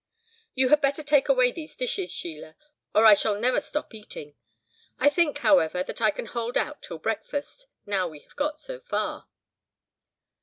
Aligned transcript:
"You 0.55 0.69
had 0.69 0.81
better 0.81 1.03
take 1.03 1.29
away 1.29 1.51
these 1.51 1.75
dishes, 1.75 2.11
Sheila, 2.11 2.55
or 2.95 3.05
I 3.05 3.13
shall 3.13 3.39
never 3.39 3.61
stop 3.61 3.93
eating. 3.93 4.33
I 4.99 5.09
think, 5.09 5.37
however, 5.37 5.83
that 5.83 6.01
I 6.01 6.09
can 6.09 6.25
hold 6.25 6.57
out 6.57 6.81
till 6.81 6.97
breakfast, 6.97 7.67
now 7.85 8.07
we 8.07 8.21
have 8.21 8.35
got 8.35 8.57
so 8.57 8.79
far." 8.79 9.27